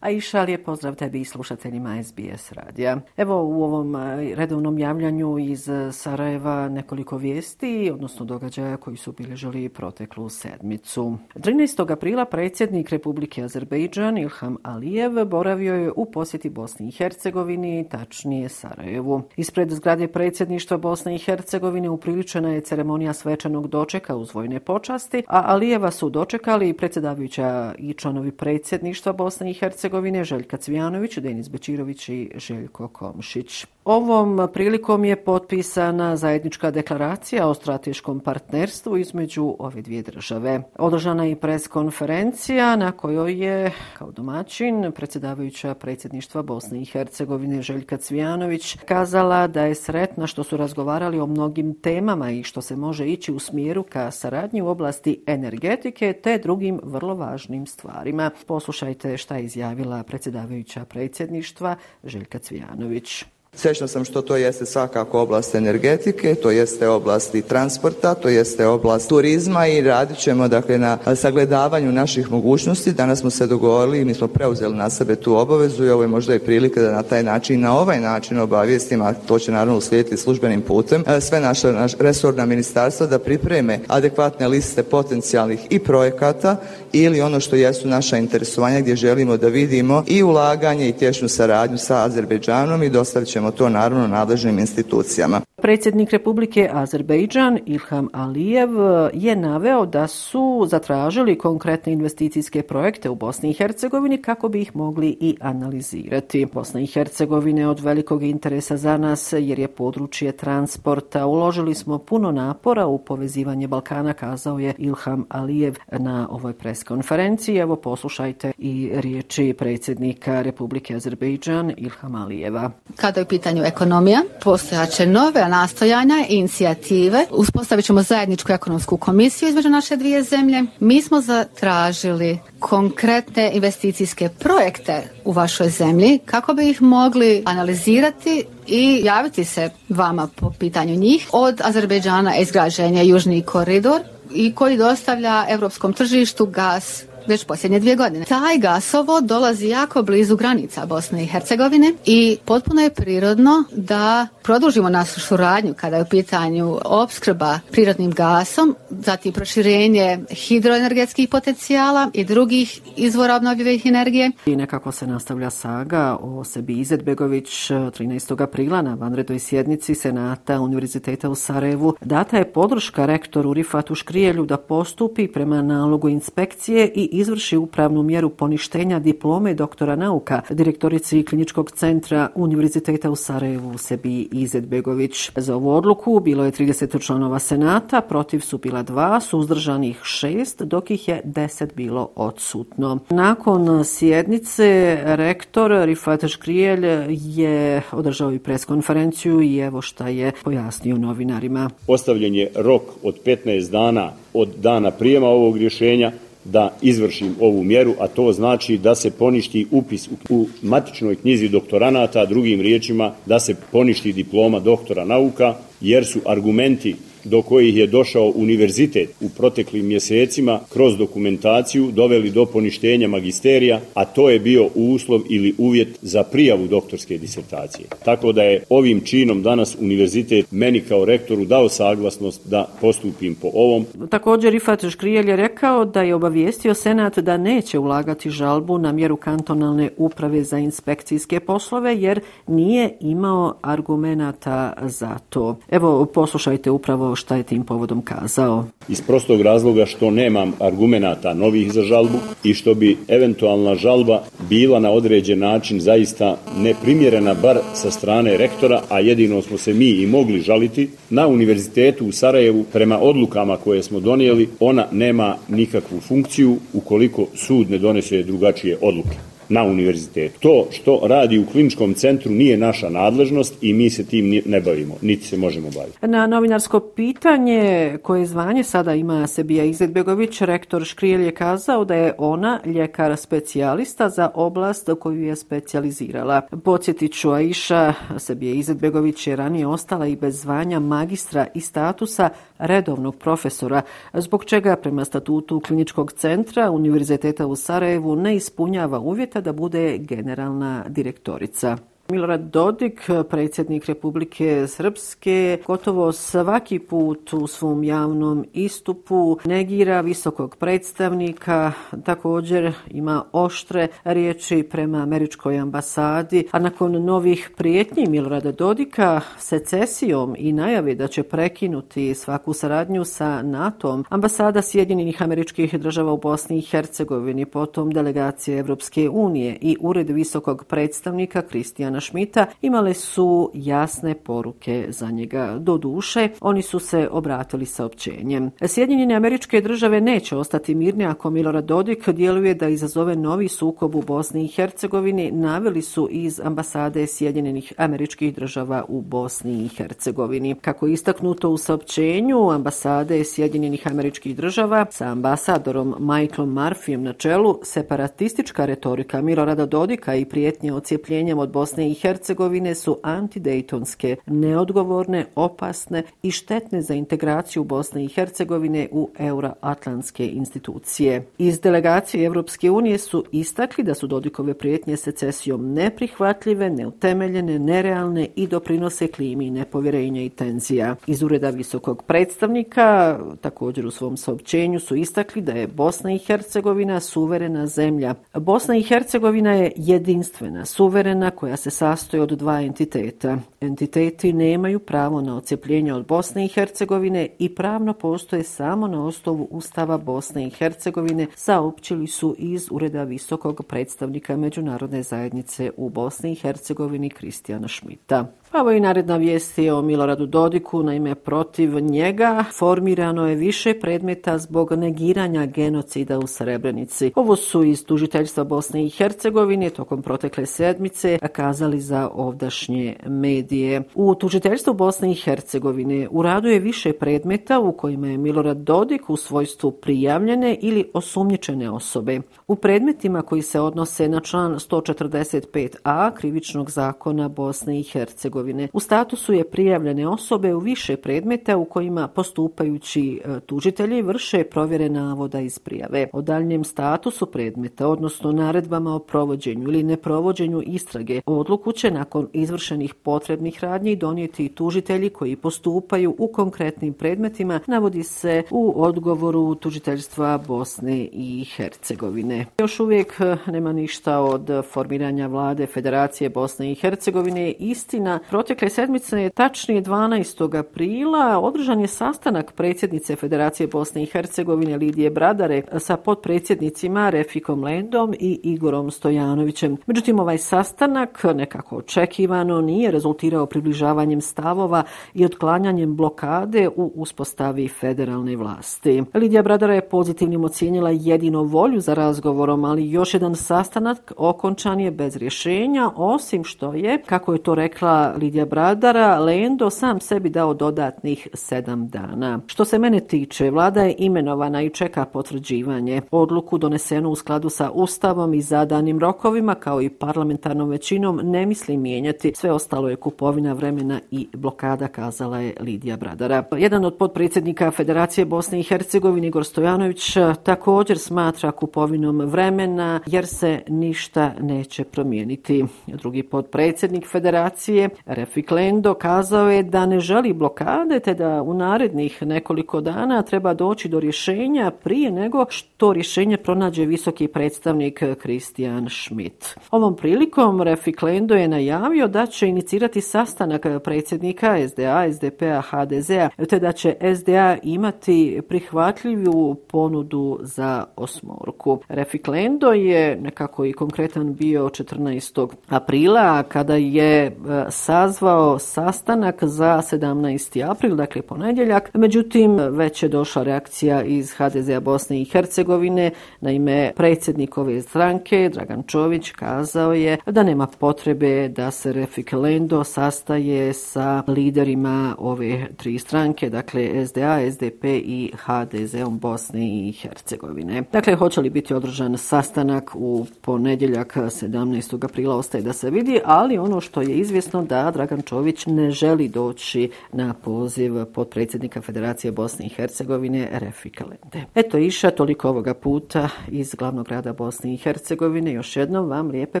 A 0.00 0.10
i 0.10 0.20
šalje 0.20 0.64
pozdrav 0.64 0.94
tebi 0.94 1.20
i 1.20 1.24
slušateljima 1.24 2.02
SBS 2.02 2.52
radija. 2.52 3.00
Evo 3.16 3.42
u 3.42 3.64
ovom 3.64 3.96
e, 3.96 4.34
redovnom 4.34 4.78
javljanju 4.78 5.38
iz 5.38 5.68
e, 5.68 5.92
Sarajeva 5.92 6.68
nekoliko 6.68 7.16
vijesti, 7.16 7.90
odnosno 7.94 8.26
događaja 8.26 8.76
koji 8.76 8.96
su 8.96 9.10
obilježili 9.10 9.68
proteklu 9.68 10.28
sedmicu. 10.28 11.18
13. 11.34 11.92
aprila 11.92 12.24
predsjednik 12.24 12.90
Republike 12.90 13.42
Azerbejdžan 13.42 14.18
Ilham 14.18 14.56
Alijev 14.62 15.24
boravio 15.24 15.74
je 15.74 15.92
u 15.96 16.04
posjeti 16.12 16.50
Bosni 16.50 16.88
i 16.88 16.92
Hercegovini, 16.92 17.88
tačnije 17.90 18.48
Sarajevu. 18.48 19.22
Ispred 19.36 19.70
zgrade 19.70 20.08
predsjedništva 20.08 20.76
Bosne 20.76 21.14
i 21.14 21.18
Hercegovine 21.18 21.90
upriličena 21.90 22.52
je 22.52 22.60
ceremonija 22.60 23.12
svečanog 23.12 23.68
dočeka 23.68 24.16
uz 24.16 24.34
vojne 24.34 24.60
počasti, 24.60 25.22
a 25.26 25.42
Alijeva 25.46 25.90
su 25.90 26.10
dočekali 26.10 26.72
predsjedavajuća 26.72 27.74
i 27.78 27.94
članovi 27.94 28.32
predsjedništva 28.32 29.12
Bosne 29.12 29.50
i 29.50 29.54
Hercegovine 29.54 29.85
Hercegovine 29.86 30.24
Željka 30.24 30.56
Cvijanović, 30.56 31.18
Denis 31.18 31.48
Bečirović 31.48 32.08
i 32.08 32.30
Željko 32.34 32.88
Komšić. 32.88 33.66
Ovom 33.84 34.48
prilikom 34.52 35.04
je 35.04 35.16
potpisana 35.16 36.16
zajednička 36.16 36.70
deklaracija 36.70 37.46
o 37.48 37.54
strateškom 37.54 38.20
partnerstvu 38.20 38.96
između 38.96 39.56
ove 39.58 39.82
dvije 39.82 40.02
države. 40.02 40.62
Održana 40.78 41.24
je 41.24 41.30
i 41.30 41.36
preskonferencija 41.36 42.76
na 42.76 42.92
kojoj 42.92 43.44
je 43.44 43.72
kao 43.98 44.10
domaćin 44.10 44.92
predsjedavajuća 44.94 45.74
predsjedništva 45.74 46.42
Bosne 46.42 46.82
i 46.82 46.84
Hercegovine 46.84 47.62
Željka 47.62 47.96
Cvijanović 47.96 48.76
kazala 48.84 49.46
da 49.46 49.62
je 49.62 49.74
sretna 49.74 50.26
što 50.26 50.44
su 50.44 50.56
razgovarali 50.56 51.20
o 51.20 51.26
mnogim 51.26 51.74
temama 51.74 52.30
i 52.30 52.42
što 52.42 52.62
se 52.62 52.76
može 52.76 53.08
ići 53.08 53.32
u 53.32 53.38
smjeru 53.38 53.82
ka 53.82 54.10
saradnji 54.10 54.62
u 54.62 54.68
oblasti 54.68 55.22
energetike 55.26 56.12
te 56.12 56.38
drugim 56.38 56.80
vrlo 56.82 57.14
važnim 57.14 57.66
stvarima. 57.66 58.30
Poslušajte 58.46 59.16
šta 59.16 59.36
je 59.36 59.48
najavila 59.76 60.02
predsjedavajuća 60.02 60.84
predsjedništva 60.84 61.76
Željka 62.04 62.38
Cvijanović. 62.38 63.24
Srećna 63.56 63.88
sam 63.88 64.04
što 64.04 64.22
to 64.22 64.36
jeste 64.36 64.66
svakako 64.66 65.20
oblast 65.20 65.54
energetike, 65.54 66.34
to 66.34 66.50
jeste 66.50 66.88
oblast 66.88 67.34
i 67.34 67.42
transporta, 67.42 68.14
to 68.14 68.28
jeste 68.28 68.66
oblast 68.66 69.08
turizma 69.08 69.66
i 69.66 69.80
radit 69.80 70.18
ćemo 70.18 70.48
dakle, 70.48 70.78
na 70.78 70.98
sagledavanju 71.16 71.92
naših 71.92 72.30
mogućnosti. 72.30 72.92
Danas 72.92 73.20
smo 73.20 73.30
se 73.30 73.46
dogovorili 73.46 74.00
i 74.00 74.04
mi 74.04 74.14
smo 74.14 74.28
preuzeli 74.28 74.76
na 74.76 74.90
sebe 74.90 75.16
tu 75.16 75.36
obavezu 75.36 75.84
i 75.84 75.90
ovo 75.90 76.02
je 76.02 76.08
možda 76.08 76.34
i 76.34 76.38
prilika 76.38 76.82
da 76.82 76.92
na 76.92 77.02
taj 77.02 77.22
način, 77.22 77.60
na 77.60 77.78
ovaj 77.78 78.00
način 78.00 78.38
obavijestimo, 78.38 79.04
a 79.04 79.14
to 79.14 79.38
će 79.38 79.52
naravno 79.52 79.76
uslijediti 79.76 80.16
službenim 80.16 80.62
putem, 80.62 81.04
e, 81.06 81.20
sve 81.20 81.40
naše 81.40 81.72
naš, 81.72 81.92
resorna 81.98 82.46
ministarstva 82.46 83.06
da 83.06 83.18
pripreme 83.18 83.80
adekvatne 83.88 84.48
liste 84.48 84.82
potencijalnih 84.82 85.60
i 85.70 85.78
projekata 85.78 86.56
ili 87.02 87.20
ono 87.20 87.40
što 87.40 87.56
jesu 87.56 87.88
naša 87.88 88.16
interesovanja 88.16 88.80
gdje 88.80 88.96
želimo 88.96 89.36
da 89.36 89.48
vidimo 89.48 90.04
i 90.06 90.22
ulaganje 90.22 90.88
i 90.88 90.92
tješnu 90.92 91.28
saradnju 91.28 91.78
sa 91.78 92.04
Azerbejdžanom 92.04 92.82
i 92.82 92.90
dostavit 92.90 93.28
ćemo 93.28 93.50
to 93.50 93.68
naravno 93.68 94.08
nadležnim 94.08 94.58
institucijama. 94.58 95.40
Predsjednik 95.66 96.10
Republike 96.10 96.70
Azerbejdžan 96.72 97.58
Ilham 97.66 98.08
Alijev 98.12 98.70
je 99.12 99.36
naveo 99.36 99.86
da 99.86 100.06
su 100.06 100.66
zatražili 100.68 101.38
konkretne 101.38 101.92
investicijske 101.92 102.62
projekte 102.62 103.10
u 103.10 103.14
Bosni 103.14 103.50
i 103.50 103.52
Hercegovini 103.52 104.22
kako 104.22 104.48
bi 104.48 104.60
ih 104.60 104.76
mogli 104.76 105.16
i 105.20 105.36
analizirati. 105.40 106.46
Bosna 106.52 106.80
i 106.80 106.86
Hercegovina 106.86 107.60
je 107.60 107.68
od 107.68 107.80
velikog 107.80 108.22
interesa 108.22 108.76
za 108.76 108.96
nas 108.96 109.32
jer 109.32 109.58
je 109.58 109.68
područje 109.68 110.32
transporta. 110.32 111.26
Uložili 111.26 111.74
smo 111.74 111.98
puno 111.98 112.32
napora 112.32 112.86
u 112.86 112.98
povezivanje 112.98 113.68
Balkana, 113.68 114.12
kazao 114.12 114.58
je 114.58 114.74
Ilham 114.78 115.26
Alijev 115.28 115.76
na 115.92 116.28
ovoj 116.30 116.52
preskonferenciji. 116.52 117.56
Evo 117.56 117.76
poslušajte 117.76 118.52
i 118.58 118.90
riječi 118.94 119.54
predsjednika 119.58 120.42
Republike 120.42 120.94
Azerbejdžan 120.94 121.72
Ilham 121.76 122.14
Alijeva. 122.14 122.70
Kada 122.96 123.20
je 123.20 123.24
u 123.24 123.28
pitanju 123.28 123.62
ekonomija, 123.64 124.22
postojaće 124.44 125.06
nove 125.06 125.40
nastojanja 125.60 126.24
i 126.28 126.34
inicijative. 126.34 127.26
Uspostavit 127.30 127.84
ćemo 127.84 128.02
zajedničku 128.02 128.52
ekonomsku 128.52 128.96
komisiju 128.96 129.48
između 129.48 129.68
naše 129.68 129.96
dvije 129.96 130.22
zemlje. 130.22 130.62
Mi 130.80 131.02
smo 131.02 131.20
zatražili 131.20 132.38
konkretne 132.58 133.50
investicijske 133.54 134.28
projekte 134.38 135.02
u 135.24 135.32
vašoj 135.32 135.68
zemlji 135.70 136.18
kako 136.24 136.54
bi 136.54 136.70
ih 136.70 136.82
mogli 136.82 137.42
analizirati 137.44 138.44
i 138.66 139.00
javiti 139.04 139.44
se 139.44 139.70
vama 139.88 140.28
po 140.36 140.52
pitanju 140.58 140.94
njih. 140.94 141.28
Od 141.32 141.60
Azerbejdžana 141.64 142.36
izgrađenje 142.36 143.04
Južni 143.06 143.42
koridor 143.42 144.00
i 144.34 144.52
koji 144.54 144.76
dostavlja 144.76 145.44
evropskom 145.48 145.92
tržištu 145.92 146.46
gas 146.46 147.04
već 147.28 147.44
posljednje 147.44 147.80
dvije 147.80 147.96
godine. 147.96 148.24
Taj 148.24 148.58
gasovod 148.58 149.24
dolazi 149.24 149.68
jako 149.68 150.02
blizu 150.02 150.36
granica 150.36 150.86
Bosne 150.86 151.22
i 151.22 151.26
Hercegovine 151.26 151.92
i 152.04 152.38
potpuno 152.44 152.80
je 152.80 152.90
prirodno 152.90 153.64
da 153.72 154.26
produžimo 154.42 154.88
našu 154.88 155.20
suradnju 155.20 155.74
kada 155.74 155.96
je 155.96 156.02
u 156.02 156.06
pitanju 156.10 156.78
opskrba 156.84 157.58
prirodnim 157.70 158.10
gasom, 158.10 158.76
zatim 158.90 159.32
proširenje 159.32 160.18
hidroenergetskih 160.30 161.28
potencijala 161.28 162.10
i 162.14 162.24
drugih 162.24 162.80
izvora 162.96 163.36
obnovljivih 163.36 163.86
energije. 163.86 164.30
I 164.46 164.56
nekako 164.56 164.92
se 164.92 165.06
nastavlja 165.06 165.50
saga 165.50 166.16
o 166.20 166.44
sebi 166.44 166.80
Izetbegović 166.80 167.70
13. 167.70 168.42
aprila 168.42 168.82
na 168.82 168.94
vanrednoj 168.94 169.38
sjednici 169.38 169.94
Senata 169.94 170.60
Univerziteta 170.60 171.30
u 171.30 171.34
Sarajevu. 171.34 171.94
Data 172.00 172.36
je 172.36 172.52
podrška 172.52 173.06
rektoru 173.06 173.52
Rifatu 173.52 173.94
Škrijelju 173.94 174.46
da 174.46 174.56
postupi 174.56 175.28
prema 175.28 175.62
nalogu 175.62 176.08
inspekcije 176.08 176.92
i 176.94 177.04
izvrši 177.18 177.56
upravnu 177.56 178.02
mjeru 178.02 178.30
poništenja 178.30 178.98
diplome 178.98 179.54
doktora 179.54 179.96
nauka 179.96 180.40
direktorici 180.50 181.22
kliničkog 181.22 181.70
centra 181.70 182.28
Univerziteta 182.34 183.10
u 183.10 183.16
Sarajevu 183.16 183.78
sebi 183.78 184.28
Izet 184.32 184.66
Begović. 184.66 185.30
Za 185.36 185.56
ovu 185.56 185.70
odluku 185.70 186.20
bilo 186.20 186.44
je 186.44 186.52
30 186.52 187.00
članova 187.06 187.38
senata, 187.38 188.00
protiv 188.00 188.40
su 188.40 188.58
bila 188.58 188.82
dva, 188.82 189.20
suzdržanih 189.20 190.00
šest, 190.02 190.62
dok 190.62 190.90
ih 190.90 191.08
je 191.08 191.20
deset 191.24 191.74
bilo 191.74 192.10
odsutno. 192.14 192.98
Nakon 193.10 193.84
sjednice, 193.84 194.98
rektor 195.04 195.70
Rifat 195.84 196.26
Škrijelj 196.28 196.86
je 197.08 197.82
održao 197.92 198.32
i 198.32 198.38
preskonferenciju 198.38 199.42
i 199.42 199.58
evo 199.58 199.82
šta 199.82 200.08
je 200.08 200.32
pojasnio 200.44 200.96
novinarima. 200.96 201.70
Postavljen 201.86 202.34
je 202.34 202.50
rok 202.54 202.82
od 203.02 203.14
15 203.24 203.70
dana 203.70 204.12
od 204.34 204.48
dana 204.56 204.90
prijema 204.90 205.26
ovog 205.26 205.56
rješenja 205.56 206.12
da 206.52 206.76
izvršim 206.82 207.34
ovu 207.40 207.64
mjeru, 207.64 207.94
a 208.00 208.08
to 208.08 208.32
znači 208.32 208.78
da 208.78 208.94
se 208.94 209.10
poništi 209.10 209.66
upis 209.70 210.08
u 210.30 210.46
matičnoj 210.62 211.16
knjizi 211.16 211.48
doktoranata, 211.48 212.26
drugim 212.26 212.60
riječima 212.60 213.14
da 213.26 213.40
se 213.40 213.54
poništi 213.72 214.12
diploma 214.12 214.60
doktora 214.60 215.04
nauka, 215.04 215.54
jer 215.80 216.06
su 216.06 216.20
argumenti 216.26 216.96
do 217.26 217.42
kojih 217.42 217.76
je 217.76 217.86
došao 217.86 218.32
univerzitet 218.34 219.10
u 219.20 219.28
proteklim 219.28 219.86
mjesecima 219.86 220.60
kroz 220.72 220.96
dokumentaciju 220.96 221.90
doveli 221.92 222.30
do 222.30 222.46
poništenja 222.46 223.08
magisterija, 223.08 223.80
a 223.94 224.04
to 224.04 224.30
je 224.30 224.38
bio 224.38 224.68
uslov 224.74 225.20
ili 225.28 225.54
uvjet 225.58 225.88
za 226.02 226.22
prijavu 226.22 226.66
doktorske 226.66 227.18
disertacije. 227.18 227.86
Tako 228.04 228.32
da 228.32 228.42
je 228.42 228.62
ovim 228.70 229.00
činom 229.00 229.42
danas 229.42 229.76
univerzitet 229.80 230.46
meni 230.50 230.80
kao 230.80 231.04
rektoru 231.04 231.44
dao 231.44 231.68
saglasnost 231.68 232.40
da 232.44 232.68
postupim 232.80 233.34
po 233.34 233.50
ovom. 233.54 233.86
Također 234.10 234.52
Rifat 234.52 234.90
Škrijelj 234.90 235.30
je 235.30 235.36
rekao 235.36 235.84
da 235.84 236.02
je 236.02 236.14
obavijestio 236.14 236.74
Senat 236.74 237.18
da 237.18 237.36
neće 237.36 237.78
ulagati 237.78 238.30
žalbu 238.30 238.78
na 238.78 238.92
mjeru 238.92 239.16
kantonalne 239.16 239.90
uprave 239.96 240.44
za 240.44 240.58
inspekcijske 240.58 241.40
poslove 241.40 241.96
jer 241.96 242.20
nije 242.46 242.96
imao 243.00 243.54
argumenata 243.62 244.72
za 244.82 245.18
to. 245.28 245.56
Evo, 245.70 246.04
poslušajte 246.04 246.70
upravo 246.70 247.15
šta 247.16 247.36
je 247.36 247.42
tim 247.42 247.64
povodom 247.64 248.02
kazao. 248.02 248.64
Iz 248.88 249.00
prostog 249.00 249.40
razloga 249.40 249.86
što 249.86 250.10
nemam 250.10 250.52
argumenata 250.60 251.34
novih 251.34 251.72
za 251.72 251.82
žalbu 251.82 252.18
i 252.44 252.54
što 252.54 252.74
bi 252.74 252.96
eventualna 253.08 253.74
žalba 253.74 254.22
bila 254.48 254.80
na 254.80 254.90
određen 254.90 255.38
način 255.38 255.80
zaista 255.80 256.36
neprimjerena 256.58 257.34
bar 257.34 257.58
sa 257.74 257.90
strane 257.90 258.36
rektora, 258.36 258.82
a 258.88 259.00
jedino 259.00 259.42
smo 259.42 259.58
se 259.58 259.74
mi 259.74 259.88
i 259.88 260.06
mogli 260.06 260.40
žaliti, 260.40 260.88
na 261.10 261.26
univerzitetu 261.26 262.06
u 262.06 262.12
Sarajevu 262.12 262.64
prema 262.72 262.98
odlukama 262.98 263.56
koje 263.56 263.82
smo 263.82 264.00
donijeli, 264.00 264.48
ona 264.60 264.86
nema 264.92 265.36
nikakvu 265.48 266.00
funkciju 266.00 266.56
ukoliko 266.72 267.26
sud 267.34 267.70
ne 267.70 267.78
donese 267.78 268.22
drugačije 268.22 268.78
odluke 268.82 269.35
na 269.48 269.62
univerzitetu. 269.62 270.38
To 270.40 270.66
što 270.70 271.00
radi 271.02 271.38
u 271.38 271.46
kliničkom 271.46 271.94
centru 271.94 272.30
nije 272.30 272.56
naša 272.56 272.88
nadležnost 272.88 273.54
i 273.62 273.72
mi 273.72 273.90
se 273.90 274.06
tim 274.06 274.42
ne 274.46 274.60
bavimo, 274.60 274.94
niti 275.02 275.26
se 275.26 275.36
možemo 275.36 275.70
baviti. 275.70 275.98
Na 276.06 276.26
novinarsko 276.26 276.80
pitanje 276.80 277.98
koje 278.02 278.26
zvanje 278.26 278.62
sada 278.62 278.94
ima 278.94 279.26
Sebija 279.26 279.64
Izetbegović, 279.64 280.40
rektor 280.40 280.84
Škrijel 280.84 281.20
je 281.20 281.34
kazao 281.34 281.84
da 281.84 281.94
je 281.94 282.14
ona 282.18 282.60
ljekar 282.64 283.16
specijalista 283.16 284.08
za 284.08 284.30
oblast 284.34 284.90
koju 285.00 285.22
je 285.22 285.36
specijalizirala. 285.36 286.40
Podsjetit 286.64 287.12
ću 287.12 287.30
Aisha, 287.30 287.92
Sebija 288.18 288.54
Izetbegović 288.54 289.26
je 289.26 289.36
ranije 289.36 289.66
ostala 289.66 290.06
i 290.06 290.16
bez 290.16 290.40
zvanja 290.40 290.80
magistra 290.80 291.46
i 291.54 291.60
statusa 291.60 292.28
redovnog 292.58 293.16
profesora, 293.16 293.82
zbog 294.14 294.44
čega 294.44 294.76
prema 294.76 295.04
statutu 295.04 295.60
kliničkog 295.60 296.12
centra 296.12 296.70
Univerziteta 296.70 297.46
u 297.46 297.56
Sarajevu 297.56 298.16
ne 298.16 298.36
ispunjava 298.36 298.98
uvjeta 298.98 299.35
da 299.40 299.52
bude 299.52 299.98
generalna 299.98 300.84
direktorica. 300.88 301.78
Milorad 302.08 302.40
Dodik, 302.40 303.10
predsjednik 303.30 303.84
Republike 303.84 304.66
Srpske, 304.66 305.58
gotovo 305.66 306.12
svaki 306.12 306.78
put 306.78 307.32
u 307.32 307.46
svom 307.46 307.84
javnom 307.84 308.44
istupu 308.52 309.38
negira 309.44 310.00
visokog 310.00 310.56
predstavnika, 310.56 311.72
također 312.04 312.72
ima 312.90 313.24
oštre 313.32 313.88
riječi 314.04 314.62
prema 314.70 314.98
američkoj 314.98 315.58
ambasadi, 315.58 316.48
a 316.50 316.58
nakon 316.58 317.04
novih 317.04 317.50
prijetnji 317.56 318.06
Milorada 318.08 318.52
Dodika 318.52 319.20
secesijom 319.38 320.34
i 320.38 320.52
najave 320.52 320.94
da 320.94 321.06
će 321.06 321.22
prekinuti 321.22 322.14
svaku 322.14 322.52
saradnju 322.52 323.04
sa 323.04 323.42
NATO-om, 323.42 324.04
ambasada 324.08 324.62
Sjedinjenih 324.62 325.22
američkih 325.22 325.80
država 325.80 326.12
u 326.12 326.18
Bosni 326.18 326.58
i 326.58 326.62
Hercegovini, 326.62 327.46
potom 327.46 327.90
delegacije 327.90 328.58
Evropske 328.58 329.08
unije 329.08 329.58
i 329.60 329.76
ured 329.80 330.10
visokog 330.10 330.64
predstavnika 330.64 331.42
Kristijana 331.42 331.95
Ivana 331.96 332.00
Šmita 332.00 332.46
imale 332.62 332.94
su 332.94 333.50
jasne 333.54 334.14
poruke 334.14 334.86
za 334.88 335.10
njega. 335.10 335.58
Do 335.58 335.78
duše, 335.78 336.28
oni 336.40 336.62
su 336.62 336.78
se 336.78 337.08
obratili 337.10 337.66
saopćenjem. 337.66 338.50
Sjedinjene 338.66 339.14
američke 339.14 339.60
države 339.60 340.00
neće 340.00 340.36
ostati 340.36 340.74
mirne 340.74 341.04
ako 341.04 341.30
Milorad 341.30 341.64
Dodik 341.64 342.08
djeluje 342.08 342.54
da 342.54 342.68
izazove 342.68 343.16
novi 343.16 343.48
sukob 343.48 343.94
u 343.94 344.02
Bosni 344.02 344.44
i 344.44 344.48
Hercegovini, 344.48 345.30
naveli 345.30 345.82
su 345.82 346.08
iz 346.10 346.40
ambasade 346.44 347.06
Sjedinjenih 347.06 347.72
američkih 347.76 348.34
država 348.34 348.84
u 348.88 349.00
Bosni 349.00 349.64
i 349.64 349.68
Hercegovini. 349.68 350.54
Kako 350.54 350.86
je 350.86 350.92
istaknuto 350.92 351.50
u 351.50 351.58
saopćenju 351.58 352.50
ambasade 352.50 353.24
Sjedinjenih 353.24 353.86
američkih 353.86 354.36
država 354.36 354.86
sa 354.90 355.06
ambasadorom 355.06 355.94
Michaelom 355.98 356.54
Murphyjem 356.54 357.02
na 357.02 357.12
čelu, 357.12 357.58
separatistička 357.62 358.66
retorika 358.66 359.22
Milorada 359.22 359.66
Dodika 359.66 360.14
i 360.14 360.24
prijetnje 360.24 360.72
ocijepljenjem 360.72 361.38
od 361.38 361.52
Bosne 361.52 361.85
i 361.90 361.94
Hercegovine 361.94 362.74
su 362.74 362.98
antidejtonske, 363.02 364.16
neodgovorne, 364.26 365.26
opasne 365.34 366.02
i 366.22 366.30
štetne 366.30 366.82
za 366.82 366.94
integraciju 366.94 367.64
Bosne 367.64 368.04
i 368.04 368.08
Hercegovine 368.08 368.88
u 368.92 369.10
euroatlantske 369.18 370.28
institucije. 370.28 371.26
Iz 371.38 371.60
delegacije 371.60 372.24
Evropske 372.24 372.70
unije 372.70 372.98
su 372.98 373.24
istakli 373.32 373.84
da 373.84 373.94
su 373.94 374.06
Dodikove 374.06 374.54
prijetnje 374.54 374.96
secesijom 374.96 375.72
neprihvatljive, 375.72 376.70
neutemeljene, 376.70 377.58
nerealne 377.58 378.28
i 378.36 378.46
doprinose 378.46 379.06
klimi 379.08 379.50
nepovjerenja 379.50 380.22
i 380.22 380.28
tenzija. 380.28 380.96
Iz 381.06 381.22
ureda 381.22 381.50
visokog 381.50 382.02
predstavnika 382.02 383.18
također 383.40 383.86
u 383.86 383.90
svom 383.90 384.16
saopćenju 384.16 384.80
su 384.80 384.96
istakli 384.96 385.42
da 385.42 385.52
je 385.52 385.66
Bosna 385.66 386.12
i 386.12 386.18
Hercegovina 386.18 387.00
suverena 387.00 387.66
zemlja. 387.66 388.14
Bosna 388.34 388.76
i 388.76 388.82
Hercegovina 388.82 389.52
je 389.52 389.72
jedinstvena, 389.76 390.64
suverena 390.64 391.30
koja 391.30 391.56
se 391.56 391.70
sastoji 391.76 392.20
od 392.20 392.32
dva 392.32 392.60
entiteta. 392.62 393.38
Entiteti 393.60 394.32
nemaju 394.32 394.78
pravo 394.78 395.20
na 395.20 395.36
ocepljenje 395.36 395.94
od 395.94 396.06
Bosne 396.06 396.44
i 396.44 396.48
Hercegovine 396.48 397.28
i 397.38 397.54
pravno 397.54 397.92
postoje 397.92 398.42
samo 398.42 398.88
na 398.88 399.06
osnovu 399.06 399.48
Ustava 399.50 399.98
Bosne 399.98 400.46
i 400.46 400.50
Hercegovine, 400.50 401.26
saopćili 401.34 402.06
su 402.06 402.34
iz 402.38 402.68
Ureda 402.70 403.02
visokog 403.02 403.64
predstavnika 403.68 404.36
Međunarodne 404.36 405.02
zajednice 405.02 405.70
u 405.76 405.88
Bosni 405.88 406.32
i 406.32 406.34
Hercegovini 406.34 407.10
Kristijana 407.10 407.68
Šmita. 407.68 408.26
Ovo 408.60 408.72
i 408.72 408.80
naredna 408.80 409.16
vijest 409.16 409.58
je 409.58 409.72
o 409.72 409.82
Miloradu 409.82 410.26
Dodiku, 410.26 410.82
naime 410.82 411.14
protiv 411.14 411.80
njega 411.80 412.44
formirano 412.58 413.28
je 413.28 413.34
više 413.34 413.80
predmeta 413.80 414.38
zbog 414.38 414.72
negiranja 414.72 415.46
genocida 415.46 416.18
u 416.18 416.26
Srebrenici. 416.26 417.12
Ovo 417.14 417.36
su 417.36 417.64
iz 417.64 417.84
tužiteljstva 417.84 418.44
Bosne 418.44 418.86
i 418.86 418.90
Hercegovine 418.90 419.70
tokom 419.70 420.02
protekle 420.02 420.46
sedmice 420.46 421.18
kazali 421.32 421.80
za 421.80 422.10
ovdašnje 422.14 422.96
medije. 423.06 423.82
U 423.94 424.14
tužiteljstvu 424.14 424.74
Bosne 424.74 425.12
i 425.12 425.14
Hercegovine 425.14 426.08
u 426.10 426.22
radu 426.22 426.48
je 426.48 426.60
više 426.60 426.92
predmeta 426.92 427.60
u 427.60 427.72
kojima 427.72 428.08
je 428.08 428.18
Milorad 428.18 428.56
Dodik 428.56 429.10
u 429.10 429.16
svojstvu 429.16 429.70
prijavljene 429.70 430.58
ili 430.60 430.90
osumnjičene 430.94 431.70
osobe. 431.70 432.20
U 432.46 432.56
predmetima 432.56 433.22
koji 433.22 433.42
se 433.42 433.60
odnose 433.60 434.08
na 434.08 434.20
član 434.20 434.54
145a 434.54 436.14
krivičnog 436.14 436.70
zakona 436.70 437.28
Bosne 437.28 437.80
i 437.80 437.82
Hercegovine 437.82 438.45
Hercegovine. 438.46 438.68
U 438.72 438.80
statusu 438.80 439.32
je 439.32 439.44
prijavljene 439.44 440.08
osobe 440.08 440.54
u 440.54 440.58
više 440.58 440.96
predmeta 440.96 441.56
u 441.56 441.64
kojima 441.64 442.08
postupajući 442.08 443.20
e, 443.24 443.40
tužitelji 443.40 444.02
vrše 444.02 444.44
provjere 444.44 444.88
navoda 444.88 445.40
iz 445.40 445.58
prijave. 445.58 446.08
O 446.12 446.22
daljnjem 446.22 446.64
statusu 446.64 447.26
predmeta, 447.26 447.88
odnosno 447.88 448.32
naredbama 448.32 448.94
o 448.94 448.98
provođenju 448.98 449.62
ili 449.62 449.82
neprovođenju 449.82 450.62
istrage, 450.66 451.20
odluku 451.26 451.72
će 451.72 451.90
nakon 451.90 452.28
izvršenih 452.32 452.94
potrebnih 452.94 453.64
radnji 453.64 453.96
donijeti 453.96 454.48
tužitelji 454.48 455.10
koji 455.10 455.36
postupaju 455.36 456.14
u 456.18 456.28
konkretnim 456.28 456.92
predmetima, 456.92 457.60
navodi 457.66 458.02
se 458.02 458.42
u 458.50 458.82
odgovoru 458.82 459.54
tužiteljstva 459.54 460.38
Bosne 460.46 461.08
i 461.12 461.44
Hercegovine. 461.56 462.46
Još 462.58 462.80
uvijek 462.80 463.20
e, 463.20 463.36
nema 463.46 463.72
ništa 463.72 464.20
od 464.20 464.50
formiranja 464.72 465.26
vlade 465.26 465.66
Federacije 465.66 466.30
Bosne 466.30 466.72
i 466.72 466.74
Hercegovine. 466.74 467.52
Istina, 467.58 468.20
Protekle 468.30 468.70
sedmice 468.70 469.30
tačnije 469.34 469.82
12. 469.82 470.58
aprila 470.58 471.38
održan 471.38 471.80
je 471.80 471.86
sastanak 471.86 472.52
predsjednice 472.52 473.16
Federacije 473.16 473.66
Bosne 473.66 474.02
i 474.02 474.06
Hercegovine 474.06 474.76
Lidije 474.76 475.10
Bradare 475.10 475.62
sa 475.78 475.96
podpredsjednicima 475.96 477.10
Refikom 477.10 477.64
Lendom 477.64 478.14
i 478.20 478.40
Igorom 478.42 478.90
Stojanovićem. 478.90 479.76
Međutim, 479.86 480.18
ovaj 480.18 480.38
sastanak 480.38 481.24
nekako 481.34 481.76
očekivano 481.76 482.60
nije 482.60 482.90
rezultirao 482.90 483.46
približavanjem 483.46 484.20
stavova 484.20 484.82
i 485.14 485.24
otklanjanjem 485.24 485.96
blokade 485.96 486.68
u 486.76 486.92
uspostavi 486.94 487.68
federalne 487.68 488.36
vlasti. 488.36 489.02
Lidija 489.14 489.42
Bradara 489.42 489.74
je 489.74 489.88
pozitivnim 489.88 490.44
ocijenila 490.44 490.90
jedino 490.90 491.42
volju 491.42 491.80
za 491.80 491.94
razgovorom, 491.94 492.64
ali 492.64 492.90
još 492.90 493.14
jedan 493.14 493.36
sastanak 493.36 494.12
okončan 494.16 494.80
je 494.80 494.90
bez 494.90 495.16
rješenja, 495.16 495.90
osim 495.96 496.44
što 496.44 496.72
je, 496.72 497.02
kako 497.02 497.32
je 497.32 497.42
to 497.42 497.54
rekla 497.54 498.15
Lidija 498.16 498.46
Bradara, 498.46 499.18
Lendo 499.18 499.70
sam 499.70 500.00
sebi 500.00 500.30
dao 500.30 500.54
dodatnih 500.54 501.28
sedam 501.34 501.88
dana. 501.88 502.40
Što 502.46 502.64
se 502.64 502.78
mene 502.78 503.00
tiče, 503.00 503.50
vlada 503.50 503.82
je 503.82 503.94
imenovana 503.98 504.62
i 504.62 504.70
čeka 504.70 505.04
potvrđivanje. 505.04 506.02
Odluku 506.10 506.58
donesenu 506.58 507.10
u 507.10 507.16
skladu 507.16 507.48
sa 507.48 507.70
Ustavom 507.70 508.34
i 508.34 508.42
zadanim 508.42 508.98
rokovima, 508.98 509.54
kao 509.54 509.82
i 509.82 509.88
parlamentarnom 509.88 510.68
većinom, 510.68 511.20
ne 511.22 511.46
misli 511.46 511.76
mijenjati. 511.76 512.32
Sve 512.34 512.52
ostalo 512.52 512.88
je 512.88 512.96
kupovina 512.96 513.52
vremena 513.52 514.00
i 514.10 514.28
blokada, 514.32 514.88
kazala 514.88 515.38
je 515.38 515.54
Lidija 515.60 515.96
Bradara. 515.96 516.44
Jedan 516.58 516.84
od 516.84 516.96
podpredsjednika 516.96 517.70
Federacije 517.70 518.24
Bosne 518.24 518.60
i 518.60 518.62
Hercegovine, 518.62 519.26
Igor 519.26 519.44
Stojanović, 519.44 520.16
također 520.42 520.98
smatra 520.98 521.52
kupovinom 521.52 522.20
vremena, 522.20 523.00
jer 523.06 523.26
se 523.26 523.62
ništa 523.68 524.32
neće 524.40 524.84
promijeniti. 524.84 525.64
Drugi 525.86 526.22
podpredsjednik 526.22 527.06
Federacije, 527.08 527.88
Refik 528.06 528.50
Lendo 528.50 528.94
kazao 528.94 529.50
je 529.50 529.62
da 529.62 529.86
ne 529.86 530.00
želi 530.00 530.32
blokade 530.32 531.00
te 531.00 531.14
da 531.14 531.42
u 531.42 531.54
narednih 531.54 532.22
nekoliko 532.22 532.80
dana 532.80 533.22
treba 533.22 533.54
doći 533.54 533.88
do 533.88 534.00
rješenja 534.00 534.70
prije 534.70 535.10
nego 535.10 535.44
što 535.48 535.92
rješenje 535.92 536.36
pronađe 536.36 536.84
visoki 536.84 537.28
predstavnik 537.28 538.02
Christian 538.20 538.88
Schmidt. 538.90 539.56
Ovom 539.70 539.96
prilikom 539.96 540.62
Refik 540.62 541.02
Lendo 541.02 541.34
je 541.34 541.48
najavio 541.48 542.08
da 542.08 542.26
će 542.26 542.48
inicirati 542.48 543.00
sastanak 543.00 543.66
predsjednika 543.84 544.68
SDA, 544.68 545.12
SDP-a, 545.12 545.60
HDZ-a 545.60 546.28
te 546.48 546.58
da 546.58 546.72
će 546.72 546.96
SDA 547.16 547.56
imati 547.62 548.40
prihvatljivu 548.48 549.54
ponudu 549.54 550.38
za 550.42 550.84
osmorku. 550.96 551.80
Refik 551.88 552.28
Lendo 552.28 552.72
je 552.72 553.16
nekako 553.20 553.64
i 553.64 553.72
konkretan 553.72 554.34
bio 554.34 554.64
14. 554.64 555.48
aprila 555.68 556.42
kada 556.42 556.74
je 556.74 557.26
e, 557.26 557.32
sa 557.70 557.95
nazvao 558.00 558.58
sastanak 558.58 559.44
za 559.44 559.82
17. 559.90 560.70
april, 560.70 560.96
dakle 560.96 561.22
ponedjeljak. 561.22 561.90
Međutim, 561.94 562.56
već 562.56 563.02
je 563.02 563.08
došla 563.08 563.42
reakcija 563.42 564.02
iz 564.02 564.32
HDZ-a 564.32 564.80
Bosne 564.80 565.20
i 565.20 565.24
Hercegovine. 565.24 566.10
Naime, 566.40 566.92
predsjednik 566.96 567.58
ove 567.58 567.82
stranke, 567.82 568.50
Dragan 568.52 568.82
Čović, 568.82 569.30
kazao 569.30 569.92
je 569.92 570.18
da 570.26 570.42
nema 570.42 570.66
potrebe 570.66 571.48
da 571.48 571.70
se 571.70 571.92
Refik 571.92 572.32
Lendo 572.32 572.84
sastaje 572.84 573.72
sa 573.72 574.22
liderima 574.26 575.14
ove 575.18 575.66
tri 575.76 575.98
stranke, 575.98 576.50
dakle 576.50 577.06
SDA, 577.06 577.50
SDP 577.50 577.84
i 577.84 578.32
HDZ-om 578.44 579.18
Bosne 579.18 579.88
i 579.88 579.92
Hercegovine. 579.92 580.82
Dakle, 580.92 581.14
hoće 581.14 581.40
li 581.40 581.50
biti 581.50 581.74
održan 581.74 582.18
sastanak 582.18 582.90
u 582.94 583.26
ponedjeljak 583.40 584.16
17. 584.16 585.04
aprila 585.04 585.36
ostaje 585.36 585.62
da 585.62 585.72
se 585.72 585.90
vidi, 585.90 586.20
ali 586.24 586.58
ono 586.58 586.80
što 586.80 587.00
je 587.02 587.14
izvjesno 587.14 587.62
da 587.86 587.90
Dragan 587.90 588.22
Čović 588.22 588.66
ne 588.66 588.90
želi 588.90 589.28
doći 589.28 589.90
na 590.12 590.34
poziv 590.34 591.04
podpredsjednika 591.04 591.80
Federacije 591.80 592.32
Bosne 592.32 592.66
i 592.66 592.68
Hercegovine 592.68 593.48
Refika 593.52 594.04
Lende. 594.04 594.46
Eto 594.54 594.78
iša, 594.78 595.10
toliko 595.10 595.48
ovoga 595.48 595.74
puta 595.74 596.28
iz 596.48 596.74
glavnog 596.74 597.06
grada 597.06 597.32
Bosne 597.32 597.74
i 597.74 597.76
Hercegovine. 597.76 598.52
Još 598.52 598.76
jednom 598.76 599.08
vam 599.08 599.28
lijepe 599.28 599.60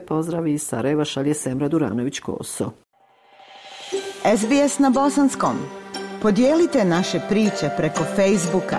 pozdravi 0.00 0.52
iz 0.52 0.62
Sarajeva 0.62 1.04
šalje 1.04 1.34
Semra 1.34 1.68
Duranović-Koso. 1.68 2.70
SBS 4.36 4.78
na 4.78 4.90
bosanskom. 4.90 5.56
Podijelite 6.22 6.84
naše 6.84 7.20
priče 7.28 7.70
preko 7.76 8.04
Facebooka. 8.04 8.78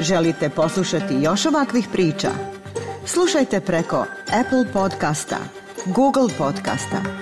Želite 0.00 0.48
poslušati 0.48 1.14
još 1.22 1.46
ovakvih 1.46 1.88
priča? 1.92 2.28
Slušajte 3.06 3.60
preko 3.60 4.04
Apple 4.40 4.72
podcasta, 4.72 5.36
Google 5.86 6.28
podcasta, 6.38 7.21